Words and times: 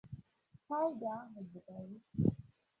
Powder 0.67 1.13
ahu 1.15 1.39
bu 1.51 1.59
gari. 1.67 1.97